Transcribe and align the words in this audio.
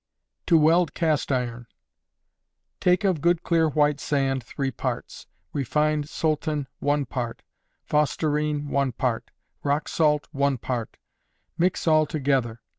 To 0.47 0.57
Weld 0.57 0.95
Cast 0.95 1.31
Iron. 1.31 1.67
Take 2.79 3.03
of 3.03 3.21
good 3.21 3.43
clear 3.43 3.69
white 3.69 3.99
sand, 3.99 4.43
three 4.43 4.71
parts; 4.71 5.27
refined 5.53 6.05
solton, 6.09 6.65
one 6.79 7.05
part; 7.05 7.43
fosterine, 7.87 8.67
one 8.69 8.93
part; 8.93 9.29
rock 9.61 9.87
salt, 9.87 10.27
one 10.31 10.57
part; 10.57 10.97
mix 11.55 11.85
all 11.87 12.07
together. 12.07 12.61